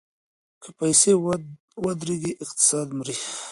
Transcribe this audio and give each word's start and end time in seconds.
که 0.61 0.69
پیسې 0.79 1.11
ودریږي 1.83 2.31
اقتصاد 2.43 2.87
مري. 2.97 3.15